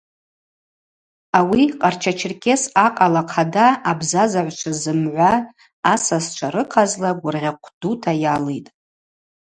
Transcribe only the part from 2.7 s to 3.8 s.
акъала хъада